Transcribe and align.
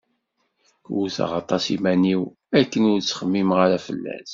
Wwteɣ 0.95 1.31
aṭas 1.41 1.63
iman-iw 1.75 2.21
akken 2.59 2.87
ur 2.91 2.99
ttxemmimeɣ 3.01 3.59
ara 3.65 3.79
fell-as. 3.87 4.29